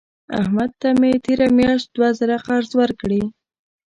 احمد 0.39 0.71
ته 0.81 0.89
مې 0.99 1.11
تېره 1.25 1.47
میاشت 1.57 1.87
دوه 1.95 2.09
زره 2.19 2.37
قرض 2.47 2.71
ورکړې. 2.81 3.23